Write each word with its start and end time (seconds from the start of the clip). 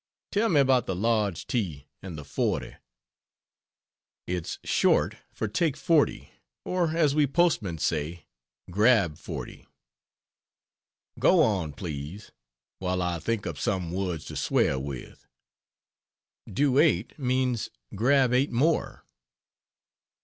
Tell 0.31 0.49
me 0.49 0.59
about 0.59 0.87
the 0.87 0.95
large 0.95 1.45
T 1.45 1.85
and 2.01 2.17
the 2.17 2.23
40. 2.25 2.75
"It's 4.25 4.57
short 4.63 5.13
for 5.31 5.47
Take 5.47 5.77
40 5.77 6.31
or 6.65 6.97
as 6.97 7.13
we 7.13 7.27
postmen 7.27 7.77
say, 7.77 8.25
grab 8.71 9.19
40" 9.19 9.67
"Go 11.19 11.43
on, 11.43 11.73
please, 11.73 12.31
while 12.79 12.99
I 13.03 13.19
think 13.19 13.45
up 13.45 13.59
some 13.59 13.91
words 13.91 14.25
to 14.25 14.35
swear 14.35 14.79
with." 14.79 15.27
"Due 16.51 16.79
8 16.79 17.19
means, 17.19 17.69
grab 17.93 18.33
8 18.33 18.51
more." 18.51 19.05